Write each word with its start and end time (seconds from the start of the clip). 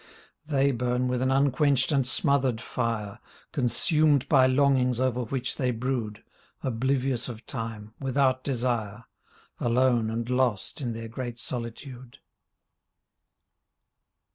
They 0.47 0.71
burn 0.71 1.07
with 1.07 1.21
an 1.21 1.29
unquenched 1.29 1.91
and 1.91 2.07
smothered 2.07 2.59
fire 2.59 3.19
Consumed 3.51 4.27
by 4.27 4.47
longings 4.47 4.99
over 4.99 5.25
which 5.25 5.57
they 5.57 5.69
brood. 5.69 6.23
Oblivious 6.63 7.29
of 7.29 7.45
time, 7.45 7.93
without 7.99 8.43
desire. 8.43 9.03
Alone 9.59 10.09
and 10.09 10.27
lost 10.27 10.81
in 10.81 10.93
their 10.93 11.07
great 11.07 11.37
solitude. 11.37 12.17